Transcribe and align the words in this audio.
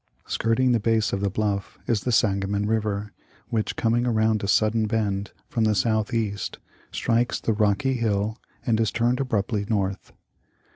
Skirting 0.25 0.71
the 0.71 0.79
base 0.79 1.13
of 1.13 1.19
tke 1.19 1.31
bluff 1.33 1.77
is 1.85 2.01
the 2.01 2.11
Sangamon 2.11 2.65
river, 2.65 3.11
which, 3.49 3.75
coming 3.75 4.07
around 4.07 4.43
a 4.43 4.47
sudden 4.47 4.87
bend 4.87 5.31
from 5.47 5.63
the 5.63 5.75
south 5.75 6.11
east, 6.11 6.57
strikes 6.91 7.39
the 7.39 7.53
rocky 7.53 7.93
hill 7.97 8.39
and 8.65 8.79
is 8.79 8.89
turned 8.89 9.19
abruptly 9.19 9.63
north. 9.69 10.11